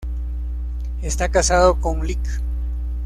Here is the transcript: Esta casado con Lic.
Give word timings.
Esta 1.03 1.29
casado 1.29 1.79
con 1.79 2.07
Lic. 2.07 2.27